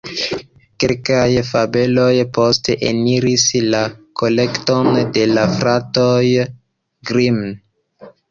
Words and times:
Kelkaj 0.83 1.25
fabeloj 1.49 2.13
poste 2.37 2.77
eniris 2.87 3.45
la 3.75 3.83
kolekton 4.23 4.89
de 5.19 5.27
la 5.35 5.45
Fratoj 5.59 6.25
Grimm. 7.11 7.39